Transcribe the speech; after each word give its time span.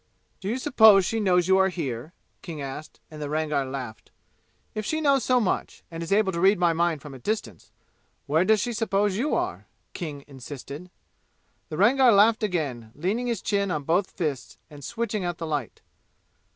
"Do 0.39 0.47
you 0.49 0.57
suppose 0.57 1.05
she 1.05 1.19
knows 1.19 1.47
you 1.47 1.59
are 1.59 1.69
here?" 1.69 2.11
King 2.41 2.59
asked, 2.59 2.99
and 3.11 3.21
the 3.21 3.29
Rangar 3.29 3.63
laughed. 3.65 4.09
"If 4.73 4.83
she 4.83 4.99
knows 4.99 5.23
so 5.23 5.39
much, 5.39 5.83
and 5.91 6.01
is 6.01 6.11
able 6.11 6.31
to 6.31 6.39
read 6.41 6.57
my 6.57 6.73
mind 6.73 7.03
from 7.03 7.13
a 7.13 7.19
distance, 7.19 7.71
where 8.25 8.43
does 8.43 8.59
she 8.59 8.73
suppose 8.73 9.15
you 9.15 9.35
are?" 9.35 9.67
King 9.93 10.23
insisted. 10.25 10.89
The 11.69 11.77
Rangar 11.77 12.11
laughed 12.11 12.41
again, 12.41 12.91
leaning 12.95 13.27
his 13.27 13.43
chin 13.43 13.69
on 13.69 13.83
both 13.83 14.09
fists 14.09 14.57
and 14.71 14.83
switching 14.83 15.23
out 15.23 15.37
the 15.37 15.45
light. 15.45 15.81